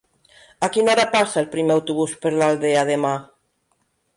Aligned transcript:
A 0.67 0.69
quina 0.77 0.91
hora 0.93 1.03
passa 1.15 1.37
el 1.43 1.47
primer 1.51 1.75
autobús 1.81 2.15
per 2.25 2.33
l'Aldea 2.39 2.89
demà? 2.93 3.13